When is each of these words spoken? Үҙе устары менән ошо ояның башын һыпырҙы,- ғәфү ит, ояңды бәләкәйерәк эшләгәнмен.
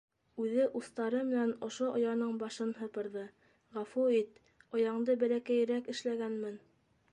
Үҙе 0.43 0.63
устары 0.77 1.19
менән 1.27 1.51
ошо 1.67 1.89
ояның 1.97 2.31
башын 2.45 2.73
һыпырҙы,- 2.79 3.27
ғәфү 3.77 4.07
ит, 4.23 4.43
ояңды 4.81 5.17
бәләкәйерәк 5.25 5.95
эшләгәнмен. 5.97 6.61